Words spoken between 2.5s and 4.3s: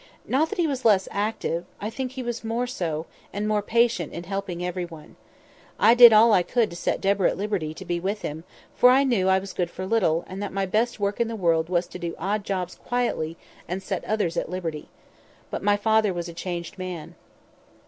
so, and more patient in